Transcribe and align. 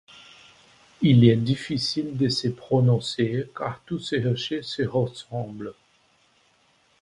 Il 1.03 1.29
est 1.29 1.35
difficile 1.35 2.17
de 2.17 2.27
se 2.27 2.47
prononcer, 2.47 3.51
car 3.55 3.83
tous 3.85 3.99
ces 3.99 4.19
rochers 4.27 4.63
se 4.63 4.81
ressemblent. 4.81 5.75